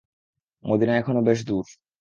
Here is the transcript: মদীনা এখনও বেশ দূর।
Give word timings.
মদীনা 0.63 0.93
এখনও 0.97 1.21
বেশ 1.21 1.39
দূর। 1.47 1.65